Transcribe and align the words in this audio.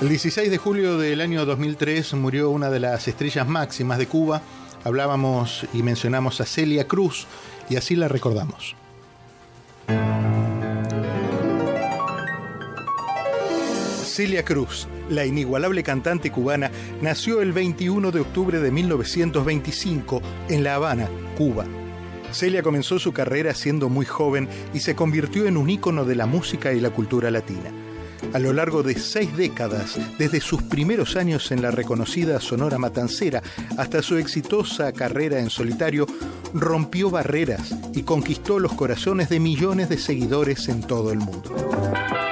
El 0.00 0.08
16 0.08 0.50
de 0.50 0.56
julio 0.56 0.96
del 0.96 1.20
año 1.20 1.44
2003 1.44 2.14
murió 2.14 2.48
una 2.48 2.70
de 2.70 2.80
las 2.80 3.06
estrellas 3.06 3.46
máximas 3.46 3.98
de 3.98 4.06
Cuba. 4.06 4.40
Hablábamos 4.82 5.66
y 5.74 5.82
mencionamos 5.82 6.40
a 6.40 6.46
Celia 6.46 6.88
Cruz 6.88 7.26
y 7.68 7.76
así 7.76 7.96
la 7.96 8.08
recordamos. 8.08 8.76
Celia 14.06 14.42
Cruz, 14.42 14.88
la 15.10 15.26
inigualable 15.26 15.82
cantante 15.82 16.32
cubana, 16.32 16.70
nació 17.02 17.42
el 17.42 17.52
21 17.52 18.10
de 18.10 18.20
octubre 18.20 18.58
de 18.58 18.70
1925 18.70 20.22
en 20.48 20.64
La 20.64 20.76
Habana, 20.76 21.10
Cuba. 21.36 21.66
Celia 22.32 22.62
comenzó 22.62 22.98
su 22.98 23.12
carrera 23.12 23.52
siendo 23.52 23.90
muy 23.90 24.06
joven 24.06 24.48
y 24.72 24.80
se 24.80 24.94
convirtió 24.94 25.46
en 25.46 25.58
un 25.58 25.68
ícono 25.68 26.06
de 26.06 26.14
la 26.14 26.24
música 26.24 26.72
y 26.72 26.80
la 26.80 26.88
cultura 26.88 27.30
latina. 27.30 27.70
A 28.32 28.38
lo 28.38 28.52
largo 28.52 28.82
de 28.82 28.98
seis 28.98 29.36
décadas, 29.36 29.98
desde 30.18 30.40
sus 30.40 30.62
primeros 30.62 31.16
años 31.16 31.50
en 31.50 31.62
la 31.62 31.70
reconocida 31.70 32.40
Sonora 32.40 32.78
Matancera 32.78 33.42
hasta 33.76 34.02
su 34.02 34.16
exitosa 34.16 34.92
carrera 34.92 35.40
en 35.40 35.50
solitario, 35.50 36.06
rompió 36.54 37.10
barreras 37.10 37.74
y 37.94 38.02
conquistó 38.02 38.58
los 38.58 38.72
corazones 38.74 39.28
de 39.28 39.40
millones 39.40 39.88
de 39.88 39.98
seguidores 39.98 40.68
en 40.68 40.82
todo 40.82 41.12
el 41.12 41.18
mundo. 41.18 42.29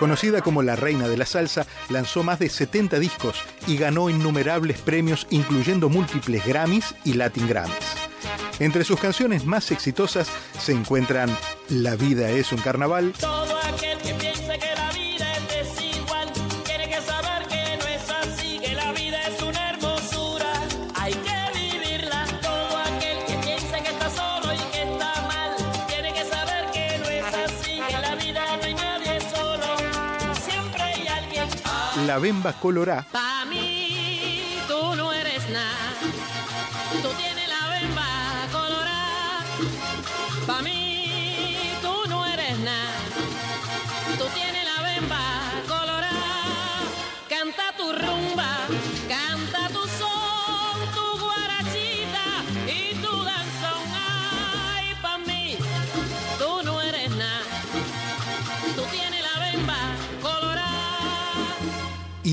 Conocida 0.00 0.40
como 0.40 0.62
la 0.62 0.76
reina 0.76 1.08
de 1.08 1.18
la 1.18 1.26
salsa, 1.26 1.66
lanzó 1.90 2.22
más 2.22 2.38
de 2.38 2.48
70 2.48 2.98
discos 2.98 3.36
y 3.66 3.76
ganó 3.76 4.08
innumerables 4.08 4.80
premios 4.80 5.26
incluyendo 5.28 5.90
múltiples 5.90 6.46
Grammys 6.46 6.94
y 7.04 7.12
Latin 7.12 7.46
Grammys. 7.46 7.74
Entre 8.60 8.84
sus 8.84 8.98
canciones 8.98 9.44
más 9.44 9.70
exitosas 9.70 10.30
se 10.58 10.72
encuentran 10.72 11.28
La 11.68 11.96
vida 11.96 12.30
es 12.30 12.50
un 12.50 12.60
carnaval, 12.60 13.12
la 32.10 32.18
Bemba 32.18 32.52
Colorá. 32.54 33.06
Pa' 33.12 33.44
mí 33.44 34.58
tú 34.66 34.96
no 34.96 35.12
eres 35.12 35.48
nada, 35.48 35.92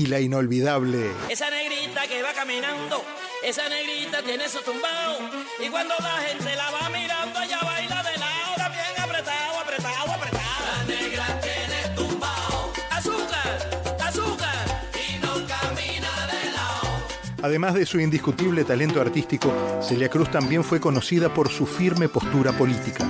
la 0.08 0.20
inolvidable 0.20 1.10
Esa 1.28 1.50
negrita 1.50 2.06
que 2.06 2.22
va 2.22 2.32
caminando, 2.32 3.04
esa 3.42 3.68
negrita 3.68 4.22
tiene 4.22 4.48
su 4.48 4.60
tumbao. 4.62 5.18
Y 5.64 5.68
cuando 5.68 5.94
la 6.00 6.16
gente 6.26 6.56
la 6.56 6.70
va 6.70 6.88
mirando, 6.88 7.40
ella 7.42 7.58
baila 7.62 8.02
de 8.02 8.18
lado, 8.18 8.72
bien 8.72 9.02
apretado, 9.02 9.60
apretado, 9.60 10.12
apretado. 10.12 10.66
La 10.66 10.84
negra 10.84 11.40
tiene 11.40 11.94
tumbao. 11.94 12.72
Azúcar, 12.90 13.96
azúcar. 14.00 14.82
Y 14.94 15.18
no 15.18 15.34
camina 15.46 16.26
de 16.26 16.52
lado. 16.52 17.06
Además 17.42 17.74
de 17.74 17.86
su 17.86 18.00
indiscutible 18.00 18.64
talento 18.64 19.00
artístico, 19.00 19.52
Celia 19.82 20.08
Cruz 20.08 20.30
también 20.30 20.64
fue 20.64 20.80
conocida 20.80 21.32
por 21.32 21.50
su 21.50 21.66
firme 21.66 22.08
postura 22.08 22.52
política. 22.52 23.06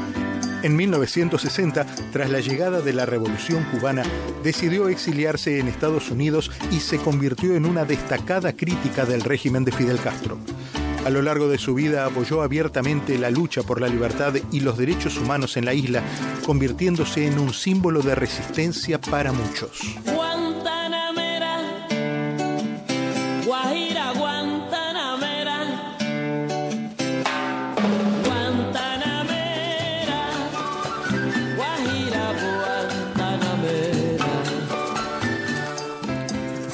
En 0.63 0.75
1960, 0.75 1.87
tras 2.13 2.31
la 2.31 2.41
llegada 2.41 2.81
de 2.81 2.93
la 2.93 3.07
Revolución 3.07 3.65
cubana, 3.71 4.03
decidió 4.43 4.89
exiliarse 4.89 5.61
en 5.61 5.69
Estados 5.69 6.11
Unidos 6.11 6.51
y 6.73 6.81
se 6.81 6.99
convirtió 6.99 7.55
en 7.55 7.65
una 7.65 7.85
destacada 7.85 8.53
crítica 8.53 9.05
del 9.05 9.21
régimen 9.21 9.65
de 9.65 9.71
Fidel 9.71 10.01
Castro. 10.01 10.37
A 11.05 11.11
lo 11.11 11.23
largo 11.23 11.49
de 11.49 11.59
su 11.59 11.75
vida 11.75 12.05
apoyó 12.07 12.43
abiertamente 12.43 13.19
la 13.19 13.31
lucha 13.31 13.63
por 13.63 13.81
la 13.81 13.89
libertad 13.89 14.35
y 14.51 14.61
los 14.61 14.77
derechos 14.77 15.17
humanos 15.17 15.57
en 15.57 15.65
la 15.65 15.75
isla, 15.75 16.03
convirtiéndose 16.45 17.27
en 17.27 17.39
un 17.39 17.55
símbolo 17.55 18.03
de 18.03 18.17
resistencia 18.17 19.01
para 19.01 19.33
muchos. 19.33 19.81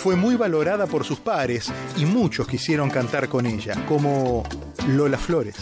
Fue 0.04 0.16
muy 0.16 0.36
valorada 0.36 0.86
por 0.86 1.02
sus 1.02 1.18
pares 1.18 1.72
y 1.96 2.04
muchos 2.04 2.46
quisieron 2.46 2.90
cantar 2.90 3.26
con 3.26 3.46
ella, 3.46 3.86
como 3.86 4.42
Lola 4.86 5.16
Flores. 5.16 5.56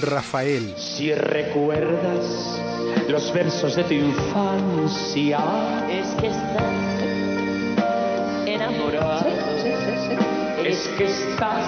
Rafael, 0.00 0.74
Si 0.78 1.12
recuerdas 1.12 2.56
los 3.08 3.32
versos 3.34 3.76
de 3.76 3.84
tu 3.84 3.92
infancia, 3.92 5.38
Es 5.90 6.08
que 6.20 6.45
enamorado, 8.68 9.28
es 10.64 10.88
que 10.98 11.04
estás 11.04 11.64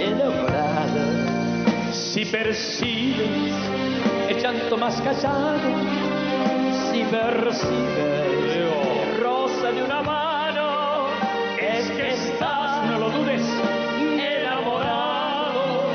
enamorado. 0.00 1.92
si 1.92 2.24
percibes 2.24 3.52
el 4.28 4.40
llanto 4.40 4.76
más 4.78 5.00
callado, 5.02 5.68
si 6.90 7.04
percibes 7.04 8.56
el 8.56 9.20
rosa 9.22 9.70
de 9.72 9.82
una 9.82 10.02
mano, 10.02 11.08
es 11.60 11.90
que 11.90 12.08
estás, 12.14 12.86
no 12.86 12.98
lo 12.98 13.10
dudes, 13.10 13.42
enamorado, 14.40 15.90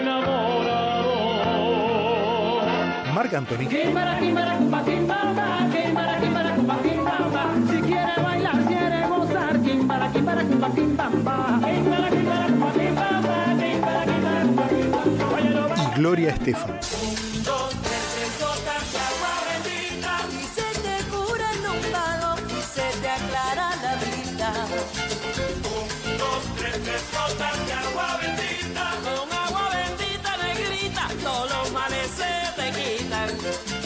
enamorado. 0.00 1.02
Marc 3.12 3.34
Anthony, 3.34 3.66
y 15.76 15.94
Gloria 15.96 16.30
Estefan. 16.30 16.78
Se 22.74 22.82
te 23.00 23.08
aclara 23.10 23.68
la. 24.38 25.67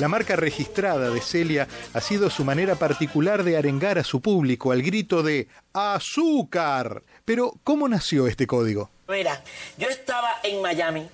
La 0.03 0.09
marca 0.09 0.35
registrada 0.35 1.11
de 1.11 1.21
Celia 1.21 1.69
ha 1.95 2.01
sido 2.01 2.29
su 2.29 2.45
manera 2.45 2.75
particular 2.75 3.45
de 3.45 3.57
arengar 3.57 4.01
a 4.01 4.03
su 4.03 4.21
público 4.21 4.73
al 4.73 4.83
grito 4.83 5.23
de 5.23 5.47
¡Azúcar! 5.73 7.05
Pero, 7.25 7.55
¿cómo 7.63 7.89
nació 7.89 8.27
este 8.27 8.49
código? 8.49 8.91
Mira, 9.07 9.45
yo 9.79 9.89
estaba 9.89 10.41
en 10.43 10.61
Miami, 10.61 11.09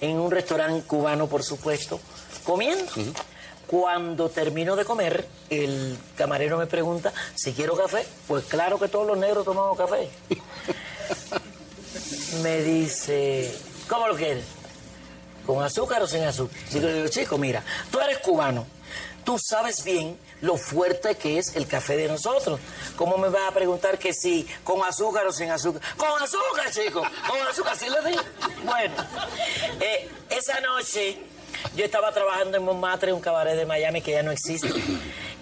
en 0.00 0.18
un 0.18 0.30
restaurante 0.30 0.86
cubano, 0.86 1.26
por 1.26 1.42
supuesto, 1.42 2.00
comiendo. 2.42 2.90
Cuando 3.66 4.30
termino 4.30 4.74
de 4.74 4.86
comer, 4.86 5.28
el 5.50 5.98
camarero 6.16 6.56
me 6.56 6.66
pregunta 6.66 7.12
si 7.34 7.52
quiero 7.52 7.76
café. 7.76 8.06
Pues 8.26 8.46
claro 8.46 8.78
que 8.78 8.88
todos 8.88 9.06
los 9.06 9.18
negros 9.18 9.44
tomamos 9.44 9.76
café. 9.76 10.08
me 12.42 12.62
dice, 12.62 13.54
¿cómo 13.86 14.08
lo 14.08 14.16
quieres? 14.16 14.59
¿Con 15.46 15.62
azúcar 15.62 16.02
o 16.02 16.06
sin 16.06 16.22
azúcar? 16.22 16.56
Digo, 16.70 16.88
yo, 16.88 17.08
chico, 17.08 17.38
mira, 17.38 17.62
tú 17.90 18.00
eres 18.00 18.18
cubano. 18.18 18.66
Tú 19.24 19.38
sabes 19.38 19.84
bien 19.84 20.18
lo 20.40 20.56
fuerte 20.56 21.14
que 21.14 21.38
es 21.38 21.54
el 21.54 21.66
café 21.66 21.96
de 21.96 22.08
nosotros. 22.08 22.58
¿Cómo 22.96 23.18
me 23.18 23.28
vas 23.28 23.50
a 23.50 23.54
preguntar 23.54 23.98
que 23.98 24.14
si 24.14 24.46
con 24.64 24.82
azúcar 24.82 25.26
o 25.26 25.32
sin 25.32 25.50
azúcar? 25.50 25.82
Con 25.96 26.08
azúcar, 26.22 26.70
chicos, 26.72 27.06
con 27.28 27.38
azúcar, 27.46 27.76
sí 27.76 27.86
lo 27.88 28.02
digo. 28.02 28.22
Bueno, 28.64 28.94
eh, 29.80 30.08
esa 30.30 30.60
noche 30.60 31.18
yo 31.76 31.84
estaba 31.84 32.12
trabajando 32.12 32.56
en 32.56 32.64
Montmartre, 32.64 33.12
un 33.12 33.20
cabaret 33.20 33.56
de 33.56 33.66
Miami 33.66 34.00
que 34.00 34.12
ya 34.12 34.22
no 34.22 34.30
existe. 34.30 34.70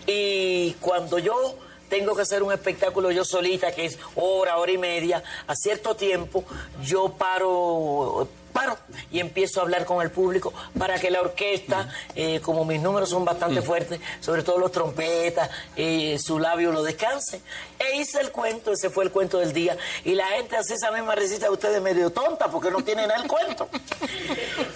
Y 0.06 0.72
cuando 0.80 1.18
yo 1.18 1.56
tengo 1.88 2.14
que 2.14 2.22
hacer 2.22 2.42
un 2.42 2.52
espectáculo 2.52 3.10
yo 3.10 3.24
solita, 3.24 3.72
que 3.72 3.86
es 3.86 3.98
hora, 4.14 4.58
hora 4.58 4.72
y 4.72 4.78
media, 4.78 5.22
a 5.46 5.54
cierto 5.54 5.94
tiempo, 5.94 6.44
yo 6.82 7.14
paro 7.16 8.28
paro 8.58 8.76
y 9.12 9.20
empiezo 9.20 9.60
a 9.60 9.62
hablar 9.62 9.84
con 9.84 10.02
el 10.02 10.10
público 10.10 10.52
para 10.76 10.98
que 10.98 11.12
la 11.12 11.20
orquesta, 11.20 11.88
eh, 12.16 12.40
como 12.40 12.64
mis 12.64 12.80
números 12.82 13.10
son 13.10 13.24
bastante 13.24 13.62
fuertes, 13.62 14.00
sobre 14.20 14.42
todo 14.42 14.58
los 14.58 14.72
trompetas, 14.72 15.48
eh, 15.76 16.18
su 16.18 16.40
labio 16.40 16.72
lo 16.72 16.82
descanse. 16.82 17.40
E 17.78 17.98
hice 17.98 18.20
el 18.20 18.32
cuento, 18.32 18.72
ese 18.72 18.90
fue 18.90 19.04
el 19.04 19.12
cuento 19.12 19.38
del 19.38 19.52
día. 19.52 19.76
Y 20.04 20.16
la 20.16 20.26
gente 20.26 20.56
hace 20.56 20.74
esa 20.74 20.90
misma 20.90 21.14
recita 21.14 21.46
a 21.46 21.52
ustedes 21.52 21.80
medio 21.80 22.10
tonta 22.10 22.50
porque 22.50 22.70
no 22.72 22.82
tienen 22.82 23.08
el 23.12 23.28
cuento. 23.28 23.68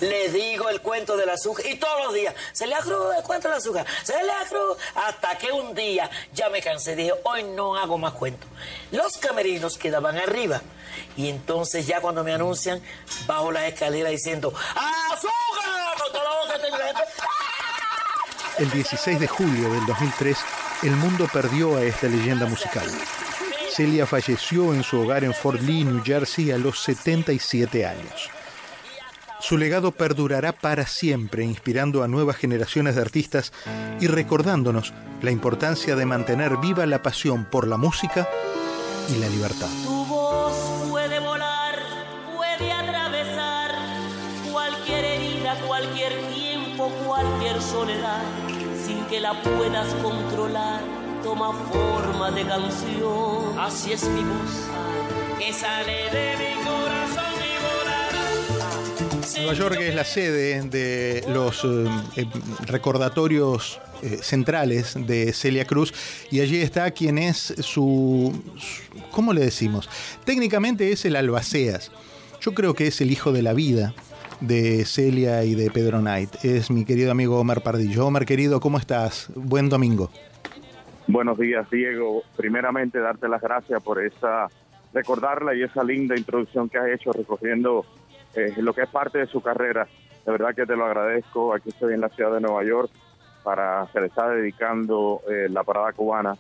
Les 0.03 0.33
digo 0.33 0.69
el 0.69 0.81
cuento 0.81 1.17
del 1.17 1.31
azúcar 1.31 1.65
y 1.65 1.77
todos 1.77 2.07
los 2.07 2.15
días, 2.15 2.35
se 2.51 2.67
le 2.67 2.75
cruz 2.79 3.15
el 3.17 3.23
cuento 3.23 3.47
del 3.47 3.59
azúcar, 3.59 3.87
se 4.03 4.15
le 4.15 4.33
cruz 4.49 4.77
hasta 4.97 5.39
que 5.39 5.53
un 5.53 5.77
día 5.77 6.11
ya 6.35 6.49
me 6.49 6.61
cansé, 6.61 6.97
dije, 6.97 7.13
hoy 7.23 7.45
no 7.45 7.77
hago 7.77 7.99
más 7.99 8.13
cuentos. 8.15 8.51
Los 8.91 9.17
camerinos 9.19 9.79
quedaban 9.79 10.19
arriba 10.19 10.61
y 11.17 11.29
entonces 11.29 11.87
ya 11.87 12.01
cuando 12.01 12.25
me 12.25 12.33
anuncian, 12.33 12.83
bajo 13.29 13.53
las 13.53 13.63
escaleras 13.73 14.11
diciendo, 14.11 14.53
¡Azúcar! 14.75 15.33
Con 16.11 16.73
la. 16.73 17.05
El 18.59 18.71
16 18.73 19.21
de 19.21 19.29
julio 19.29 19.73
del 19.73 19.87
2003, 19.87 20.37
el 20.83 20.97
mundo 20.97 21.29
perdió 21.33 21.77
a 21.77 21.85
esta 21.85 22.09
leyenda 22.09 22.47
musical. 22.47 22.91
Celia 23.71 24.05
falleció 24.05 24.75
en 24.75 24.83
su 24.83 25.01
hogar 25.01 25.23
en 25.23 25.33
Fort 25.33 25.61
Lee, 25.61 25.85
New 25.85 26.03
Jersey, 26.05 26.51
a 26.51 26.59
los 26.59 26.83
77 26.83 27.87
años. 27.87 28.31
Su 29.43 29.59
legado 29.59 29.91
perdurará 29.91 30.53
para 30.53 30.87
siempre, 30.87 31.43
inspirando 31.43 32.05
a 32.05 32.09
nuevas 32.09 32.37
generaciones 32.37 32.95
de 32.95 33.01
artistas 33.01 33.53
y 34.01 34.07
recordándonos 34.07 34.95
la 35.21 35.33
importancia 35.33 35.97
de 35.97 36.07
mantener 36.07 36.59
viva 36.59 36.87
la 36.87 37.03
pasión 37.03 37.45
por 37.51 37.67
la 37.67 37.77
música 37.77 38.29
y 39.09 39.19
la 39.19 39.29
libertad. 39.29 39.67
Tu 39.85 40.05
voz 40.07 40.55
puede 40.89 41.19
volar, 41.19 41.75
puede 42.37 42.73
atravesar 42.73 43.73
cualquier 44.53 45.05
herida, 45.05 45.57
cualquier 45.67 46.13
tiempo, 46.33 46.89
cualquier 47.05 47.61
soledad, 47.61 48.23
sin 48.87 49.05
que 49.07 49.21
la 49.21 49.43
puedas 49.43 49.93
controlar. 49.95 50.83
Toma 51.25 51.53
forma 51.53 52.31
de 52.31 52.47
canción. 52.47 53.59
Así 53.59 53.93
es 53.93 54.05
mi 54.05 54.23
voz, 54.23 54.69
que 55.37 55.53
sale 55.53 56.11
de 56.11 56.37
mi 56.37 56.65
corazón. 56.65 56.82
Nueva 59.37 59.53
York 59.55 59.79
es 59.81 59.95
la 59.95 60.05
sede 60.05 60.63
de 60.63 61.25
los 61.33 61.65
eh, 61.65 61.85
eh, 62.17 62.25
recordatorios 62.67 63.81
eh, 64.03 64.19
centrales 64.21 64.95
de 65.07 65.33
Celia 65.33 65.65
Cruz 65.65 65.93
y 66.31 66.41
allí 66.41 66.59
está 66.61 66.91
quien 66.91 67.19
es 67.19 67.37
su, 67.61 68.33
su- 68.57 69.01
¿cómo 69.11 69.33
le 69.33 69.41
decimos? 69.43 69.89
Técnicamente 70.25 70.91
es 70.93 71.05
el 71.05 71.17
albaceas. 71.17 71.91
Yo 72.41 72.53
creo 72.55 72.75
que 72.75 72.89
es 72.89 73.01
el 73.01 73.11
hijo 73.11 73.33
de 73.33 73.43
la 73.43 73.53
vida 73.53 73.95
de 74.41 74.85
Celia 74.85 75.45
y 75.45 75.55
de 75.55 75.71
Pedro 75.71 76.01
Knight. 76.01 76.45
Es 76.45 76.71
mi 76.71 76.85
querido 76.85 77.11
amigo 77.13 77.39
Omar 77.39 77.63
Pardillo. 77.63 78.07
Omar, 78.07 78.27
querido, 78.27 78.61
¿cómo 78.61 78.79
estás? 78.79 79.29
Buen 79.35 79.69
domingo. 79.69 80.11
Buenos 81.07 81.39
días, 81.39 81.69
Diego. 81.71 82.23
Primeramente, 82.37 82.99
darte 82.99 83.29
las 83.29 83.41
gracias 83.41 83.83
por 83.83 84.03
esa, 84.05 84.49
recordarla 84.93 85.55
y 85.55 85.63
esa 85.63 85.85
linda 85.85 86.17
introducción 86.17 86.69
que 86.69 86.79
has 86.79 86.89
hecho 86.89 87.13
recogiendo 87.13 87.85
eh, 88.35 88.55
lo 88.59 88.73
que 88.75 88.83
es 88.83 88.89
parte 88.89 89.19
de 89.19 89.27
su 89.27 89.41
carrera. 89.41 89.87
De 90.25 90.33
verdad 90.33 90.55
que 90.55 90.67
te 90.67 90.77
lo 90.77 90.85
agradezco. 90.87 91.53
Aquí 91.55 91.71
estoy 91.71 91.95
en 91.95 92.01
la 92.01 92.09
ciudad 92.09 92.33
de 92.33 92.41
Nueva 92.41 92.65
York 92.65 92.91
para 93.43 93.87
se 93.93 94.01
le 94.01 94.07
está 94.07 94.29
dedicando 94.29 95.21
eh, 95.29 95.49
la 95.51 95.65
parada 95.65 95.93
cubana 95.93 96.37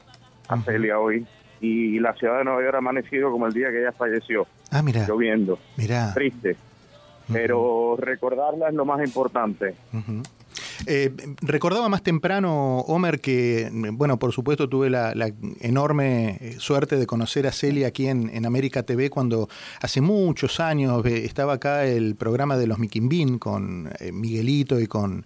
a 0.48 0.60
Celia 0.62 0.98
hoy. 0.98 1.26
Y 1.60 1.98
la 2.00 2.12
ciudad 2.14 2.38
de 2.38 2.44
Nueva 2.44 2.62
York 2.62 2.74
ha 2.74 2.78
amanecido 2.78 3.30
como 3.30 3.46
el 3.46 3.52
día 3.52 3.70
que 3.70 3.80
ella 3.80 3.92
falleció, 3.92 4.46
Ah, 4.70 4.82
mira, 4.82 5.06
lloviendo, 5.06 5.58
mira. 5.76 6.12
triste. 6.14 6.56
Pero 7.32 7.96
recordarla 7.98 8.68
es 8.68 8.74
lo 8.74 8.84
más 8.84 9.00
importante. 9.06 9.74
Eh, 10.86 11.12
recordaba 11.40 11.88
más 11.88 12.02
temprano, 12.02 12.78
Homer, 12.80 13.20
que, 13.20 13.70
bueno, 13.72 14.18
por 14.18 14.32
supuesto 14.32 14.68
tuve 14.68 14.90
la, 14.90 15.12
enorme 15.60 16.38
eh, 16.40 16.56
suerte 16.58 16.96
de 16.96 17.06
conocer 17.06 17.46
a 17.46 17.52
Celia 17.52 17.88
aquí 17.88 18.06
en, 18.06 18.30
en 18.34 18.46
América 18.46 18.82
TV 18.82 19.10
cuando 19.10 19.48
hace 19.80 20.00
muchos 20.00 20.60
años 20.60 21.04
eh, 21.06 21.24
estaba 21.24 21.54
acá 21.54 21.84
el 21.84 22.16
programa 22.16 22.56
de 22.56 22.66
los 22.66 22.78
Miquimbín 22.78 23.38
con 23.38 23.90
eh, 23.98 24.12
Miguelito 24.12 24.80
y 24.80 24.86
con 24.86 25.24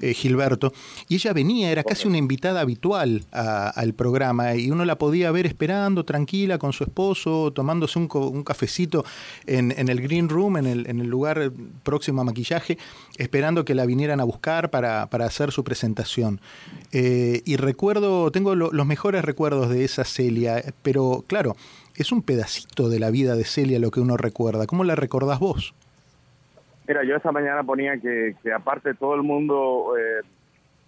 eh, 0.00 0.14
Gilberto, 0.14 0.72
y 1.08 1.16
ella 1.16 1.32
venía, 1.32 1.70
era 1.70 1.84
casi 1.84 2.08
una 2.08 2.18
invitada 2.18 2.60
habitual 2.60 3.24
al 3.32 3.94
programa, 3.94 4.54
y 4.54 4.70
uno 4.70 4.84
la 4.84 4.98
podía 4.98 5.30
ver 5.30 5.46
esperando 5.46 6.04
tranquila 6.04 6.58
con 6.58 6.72
su 6.72 6.84
esposo, 6.84 7.52
tomándose 7.52 7.98
un, 7.98 8.08
cafecito 8.42 9.04
en, 9.46 9.72
el 9.88 10.00
green 10.00 10.28
room, 10.28 10.56
en 10.58 10.66
el, 10.66 11.06
lugar 11.08 11.50
próximo 11.82 12.20
a 12.20 12.24
maquillaje, 12.24 12.78
esperando 13.16 13.64
que 13.64 13.74
la 13.74 13.86
vinieran 13.86 14.20
a 14.20 14.24
buscar 14.24 14.70
para, 14.70 15.02
hacer 15.02 15.52
su 15.52 15.64
presentación. 15.64 16.40
Eh, 16.92 17.42
y 17.44 17.56
recuerdo, 17.56 18.30
tengo 18.30 18.54
lo- 18.54 18.70
los 18.72 18.86
mejores 18.86 19.24
recuerdos 19.24 19.68
de 19.70 19.84
esa 19.84 20.04
Celia, 20.04 20.62
pero 20.82 21.24
claro, 21.26 21.56
es 21.96 22.12
un 22.12 22.22
pedacito 22.22 22.88
de 22.88 23.00
la 23.00 23.10
vida 23.10 23.34
de 23.34 23.44
Celia 23.44 23.78
lo 23.78 23.90
que 23.90 24.00
uno 24.00 24.16
recuerda. 24.16 24.66
¿Cómo 24.66 24.84
la 24.84 24.94
recordás 24.94 25.40
vos? 25.40 25.74
Mira, 26.88 27.04
yo 27.04 27.16
esta 27.16 27.30
mañana 27.32 27.62
ponía 27.62 27.98
que, 27.98 28.34
que 28.42 28.52
aparte 28.52 28.94
todo 28.94 29.14
el 29.14 29.22
mundo 29.22 29.94
eh, 29.98 30.22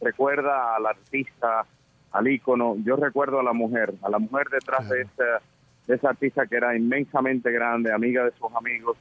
recuerda 0.00 0.74
al 0.76 0.86
artista, 0.86 1.66
al 2.12 2.26
ícono, 2.28 2.76
yo 2.84 2.96
recuerdo 2.96 3.38
a 3.38 3.42
la 3.42 3.52
mujer, 3.52 3.92
a 4.02 4.08
la 4.08 4.18
mujer 4.18 4.48
detrás 4.50 4.88
de, 4.88 5.02
esa, 5.02 5.24
de 5.86 5.94
esa 5.94 6.08
artista 6.08 6.46
que 6.46 6.56
era 6.56 6.74
inmensamente 6.74 7.52
grande, 7.52 7.92
amiga 7.92 8.24
de 8.24 8.30
sus 8.32 8.50
amigos, 8.56 8.96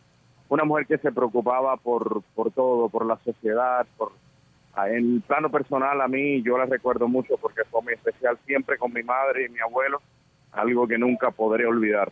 una 0.49 0.65
mujer 0.65 0.87
que 0.87 0.97
se 0.97 1.11
preocupaba 1.11 1.77
por, 1.77 2.21
por 2.35 2.51
todo, 2.51 2.89
por 2.89 3.05
la 3.05 3.17
sociedad, 3.23 3.87
por 3.97 4.11
a- 4.75 4.89
en 4.89 5.15
el 5.15 5.21
plano 5.25 5.49
personal 5.49 5.99
a 6.01 6.07
mí 6.07 6.41
yo 6.43 6.57
la 6.57 6.65
recuerdo 6.65 7.07
mucho 7.07 7.37
porque 7.37 7.63
fue 7.71 7.81
muy 7.81 7.93
especial 7.93 8.37
siempre 8.45 8.77
con 8.77 8.91
mi 8.93 9.03
madre 9.03 9.45
y 9.45 9.49
mi 9.49 9.59
abuelo, 9.59 10.01
algo 10.51 10.87
que 10.87 10.97
nunca 10.97 11.31
podré 11.31 11.65
olvidar. 11.65 12.11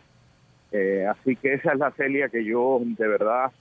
Eh, 0.72 1.06
así 1.08 1.36
que 1.36 1.54
esa 1.54 1.72
es 1.72 1.78
la 1.78 1.90
Celia 1.92 2.28
que 2.28 2.44
yo 2.44 2.80
de 2.82 3.06
verdad 3.08 3.52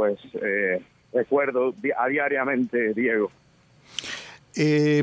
pues 0.00 0.18
eh, 0.32 0.82
recuerdo 1.12 1.74
a 1.98 2.08
diariamente, 2.08 2.94
Diego. 2.94 3.30
Eh, 4.56 5.02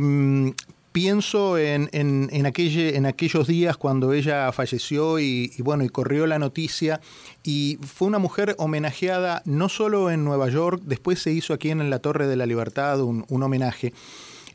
pienso 0.92 1.60
en, 1.60 1.88
en, 1.92 2.30
en, 2.32 2.48
en 2.96 3.06
aquellos 3.06 3.46
días 3.46 3.78
cuando 3.78 4.12
ella 4.12 4.52
falleció 4.52 5.20
y, 5.20 5.52
y 5.56 5.62
bueno, 5.62 5.84
y 5.84 5.90
corrió 5.90 6.26
la 6.26 6.40
noticia 6.40 7.00
y 7.44 7.78
fue 7.86 8.08
una 8.08 8.18
mujer 8.18 8.56
homenajeada 8.58 9.44
no 9.46 9.70
solo 9.70 10.10
en 10.10 10.24
Nueva 10.24 10.50
York, 10.50 10.82
después 10.84 11.20
se 11.20 11.32
hizo 11.32 11.54
aquí 11.54 11.70
en 11.70 11.88
la 11.92 12.00
Torre 12.00 12.26
de 12.26 12.36
la 12.36 12.48
Libertad 12.48 13.00
un, 13.02 13.24
un 13.30 13.44
homenaje. 13.44 13.94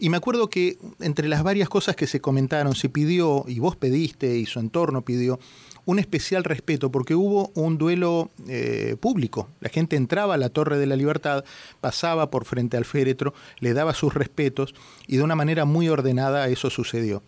Y 0.00 0.08
me 0.08 0.16
acuerdo 0.16 0.50
que 0.50 0.76
entre 0.98 1.28
las 1.28 1.44
varias 1.44 1.68
cosas 1.68 1.94
que 1.94 2.08
se 2.08 2.20
comentaron, 2.20 2.74
se 2.74 2.88
pidió, 2.88 3.44
y 3.46 3.60
vos 3.60 3.76
pediste, 3.76 4.36
y 4.36 4.46
su 4.46 4.58
entorno 4.58 5.02
pidió, 5.02 5.38
un 5.84 5.98
especial 5.98 6.44
respeto, 6.44 6.90
porque 6.90 7.14
hubo 7.14 7.50
un 7.54 7.78
duelo 7.78 8.30
eh, 8.48 8.96
público. 9.00 9.48
La 9.60 9.68
gente 9.68 9.96
entraba 9.96 10.34
a 10.34 10.38
la 10.38 10.48
Torre 10.48 10.78
de 10.78 10.86
la 10.86 10.96
Libertad, 10.96 11.44
pasaba 11.80 12.30
por 12.30 12.44
frente 12.44 12.76
al 12.76 12.84
féretro, 12.84 13.34
le 13.58 13.74
daba 13.74 13.94
sus 13.94 14.14
respetos, 14.14 14.74
y 15.06 15.16
de 15.16 15.22
una 15.22 15.34
manera 15.34 15.64
muy 15.64 15.88
ordenada 15.88 16.48
eso 16.48 16.70
sucedió. 16.70 17.22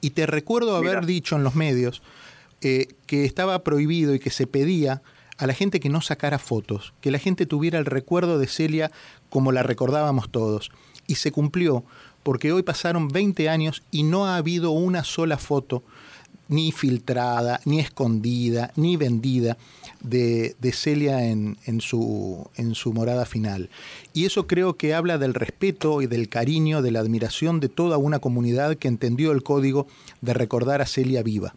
Y 0.00 0.10
te 0.10 0.26
recuerdo 0.26 0.76
haber 0.76 0.96
Mira. 0.96 1.06
dicho 1.06 1.36
en 1.36 1.44
los 1.44 1.54
medios 1.54 2.02
eh, 2.62 2.88
que 3.06 3.24
estaba 3.24 3.62
prohibido 3.62 4.14
y 4.14 4.18
que 4.18 4.30
se 4.30 4.46
pedía 4.46 5.02
a 5.38 5.46
la 5.46 5.54
gente 5.54 5.80
que 5.80 5.88
no 5.88 6.02
sacara 6.02 6.38
fotos, 6.38 6.92
que 7.00 7.10
la 7.10 7.18
gente 7.18 7.46
tuviera 7.46 7.78
el 7.78 7.86
recuerdo 7.86 8.38
de 8.38 8.46
Celia 8.46 8.90
como 9.30 9.52
la 9.52 9.62
recordábamos 9.62 10.30
todos. 10.30 10.70
Y 11.06 11.14
se 11.14 11.32
cumplió, 11.32 11.84
porque 12.22 12.52
hoy 12.52 12.62
pasaron 12.62 13.08
20 13.08 13.48
años 13.48 13.82
y 13.90 14.02
no 14.02 14.26
ha 14.26 14.36
habido 14.36 14.72
una 14.72 15.04
sola 15.04 15.38
foto, 15.38 15.82
ni 16.50 16.72
filtrada, 16.72 17.60
ni 17.64 17.80
escondida, 17.80 18.70
ni 18.76 18.96
vendida, 18.98 19.56
de, 20.02 20.54
de 20.58 20.72
Celia 20.72 21.26
en, 21.26 21.56
en 21.66 21.80
su, 21.80 22.50
en 22.56 22.74
su 22.74 22.92
morada 22.92 23.24
final. 23.24 23.70
Y 24.12 24.26
eso 24.26 24.46
creo 24.46 24.74
que 24.74 24.94
habla 24.94 25.16
del 25.16 25.34
respeto 25.34 26.02
y 26.02 26.06
del 26.06 26.28
cariño, 26.28 26.82
de 26.82 26.90
la 26.90 27.00
admiración 27.00 27.60
de 27.60 27.68
toda 27.68 27.96
una 27.96 28.18
comunidad 28.18 28.76
que 28.76 28.88
entendió 28.88 29.32
el 29.32 29.42
código 29.42 29.86
de 30.20 30.34
recordar 30.34 30.80
a 30.82 30.86
Celia 30.86 31.22
viva. 31.22 31.54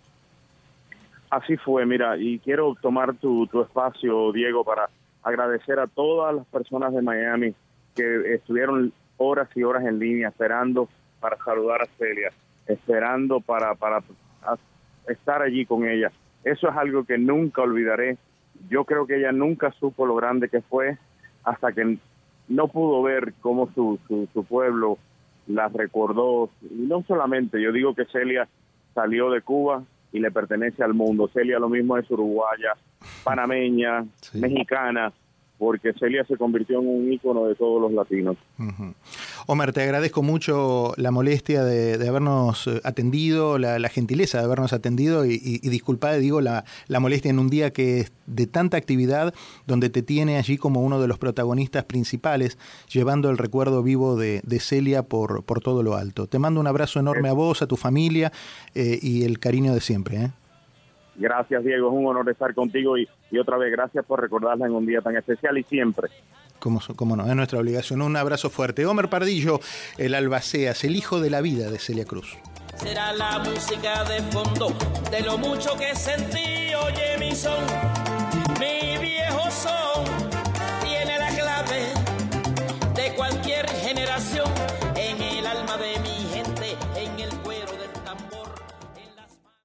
Así 1.29 1.57
fue, 1.57 1.85
mira, 1.85 2.15
y 2.17 2.37
quiero 2.39 2.75
tomar 2.79 3.15
tu, 3.15 3.47
tu 3.47 3.61
espacio, 3.61 4.31
Diego, 4.31 4.63
para 4.63 4.89
agradecer 5.23 5.79
a 5.79 5.87
todas 5.87 6.35
las 6.35 6.45
personas 6.47 6.93
de 6.93 7.01
Miami 7.01 7.55
que 7.95 8.35
estuvieron 8.35 8.93
horas 9.17 9.49
y 9.55 9.63
horas 9.63 9.83
en 9.85 9.97
línea 9.97 10.29
esperando 10.29 10.87
para 11.19 11.37
saludar 11.37 11.81
a 11.81 11.87
Celia, 11.97 12.31
esperando 12.67 13.39
para, 13.39 13.73
para 13.75 14.03
estar 15.07 15.41
allí 15.41 15.65
con 15.65 15.87
ella. 15.87 16.11
Eso 16.43 16.69
es 16.69 16.75
algo 16.75 17.03
que 17.05 17.17
nunca 17.17 17.61
olvidaré. 17.61 18.17
Yo 18.69 18.85
creo 18.85 19.07
que 19.07 19.17
ella 19.17 19.31
nunca 19.31 19.71
supo 19.71 20.05
lo 20.05 20.15
grande 20.15 20.49
que 20.49 20.61
fue 20.61 20.97
hasta 21.43 21.71
que 21.73 21.97
no 22.47 22.67
pudo 22.67 23.01
ver 23.01 23.33
cómo 23.41 23.71
su, 23.73 23.99
su, 24.07 24.27
su 24.33 24.43
pueblo 24.43 24.97
la 25.47 25.69
recordó. 25.69 26.49
Y 26.61 26.85
no 26.87 27.03
solamente, 27.03 27.61
yo 27.61 27.71
digo 27.71 27.93
que 27.95 28.05
Celia 28.05 28.47
salió 28.93 29.29
de 29.31 29.41
Cuba 29.41 29.83
y 30.11 30.19
le 30.19 30.31
pertenece 30.31 30.83
al 30.83 30.93
mundo. 30.93 31.29
Celia 31.33 31.59
lo 31.59 31.69
mismo 31.69 31.97
es 31.97 32.09
uruguaya, 32.09 32.73
panameña, 33.23 34.05
mexicana, 34.33 35.11
porque 35.57 35.93
Celia 35.93 36.23
se 36.25 36.37
convirtió 36.37 36.79
en 36.79 36.87
un 36.87 37.11
ícono 37.11 37.45
de 37.45 37.55
todos 37.55 37.81
los 37.81 37.91
latinos. 37.91 38.37
Omar, 39.47 39.73
te 39.73 39.81
agradezco 39.81 40.23
mucho 40.23 40.93
la 40.97 41.11
molestia 41.11 41.63
de, 41.63 42.07
habernos 42.07 42.67
atendido, 42.83 43.57
la, 43.57 43.89
gentileza 43.89 44.39
de 44.39 44.45
habernos 44.45 44.73
atendido 44.73 45.25
y, 45.25 45.39
y, 45.41 45.69
disculpa, 45.69 46.13
digo, 46.13 46.41
la, 46.41 46.63
molestia 46.99 47.29
en 47.29 47.39
un 47.39 47.49
día 47.49 47.71
que 47.71 47.99
es 47.99 48.13
de 48.25 48.47
tanta 48.47 48.77
actividad, 48.77 49.33
donde 49.67 49.89
te 49.89 50.01
tiene 50.01 50.37
allí 50.37 50.57
como 50.57 50.81
uno 50.81 51.01
de 51.01 51.07
los 51.07 51.17
protagonistas 51.17 51.83
principales, 51.83 52.57
llevando 52.91 53.29
el 53.29 53.37
recuerdo 53.37 53.83
vivo 53.83 54.15
de, 54.15 54.41
Celia 54.59 55.03
por, 55.03 55.43
por 55.43 55.59
todo 55.59 55.83
lo 55.83 55.95
alto. 55.95 56.27
Te 56.27 56.39
mando 56.39 56.61
un 56.61 56.67
abrazo 56.67 56.99
enorme 56.99 57.27
a 57.27 57.33
vos, 57.33 57.61
a 57.61 57.67
tu 57.67 57.75
familia 57.75 58.31
eh, 58.75 58.97
y 59.01 59.25
el 59.25 59.39
cariño 59.39 59.73
de 59.73 59.81
siempre. 59.81 60.17
¿eh? 60.17 60.31
Gracias, 61.15 61.63
Diego. 61.63 61.89
Es 61.89 61.93
un 61.93 62.05
honor 62.07 62.29
estar 62.29 62.53
contigo 62.53 62.97
y, 62.97 63.07
otra 63.39 63.57
vez 63.57 63.71
gracias 63.71 64.05
por 64.05 64.21
recordarla 64.21 64.67
en 64.67 64.73
un 64.73 64.85
día 64.85 65.01
tan 65.01 65.15
especial 65.15 65.57
y 65.57 65.63
siempre. 65.63 66.09
Como, 66.63 66.79
como, 66.95 67.17
no, 67.17 67.27
es 67.27 67.35
nuestra 67.35 67.59
obligación. 67.59 68.01
Un 68.01 68.15
abrazo 68.15 68.49
fuerte. 68.49 68.85
Homer 68.85 69.09
Pardillo, 69.09 69.59
el 69.97 70.15
Albaceas, 70.15 70.85
el 70.85 70.95
hijo 70.95 71.19
de 71.19 71.29
la 71.29 71.41
vida 71.41 71.69
de 71.69 71.77
Celia 71.77 72.05
Cruz. 72.05 72.37
Será 72.81 73.11
la 73.11 73.39
música 73.39 74.05
de 74.05 74.21
fondo 74.31 74.73
de 75.11 75.19
lo 75.19 75.37
mucho 75.37 75.75
que 75.75 75.93
sentí, 75.93 76.73
oye 76.73 77.17
mi 77.19 77.35
son, 77.35 77.65
mi 78.61 78.97
viejo 78.97 79.51
son, 79.51 80.05
tiene 80.85 81.19
la 81.19 81.35
clave 81.35 81.93
de 82.95 83.13
cualquier 83.13 83.69
generación. 83.69 84.82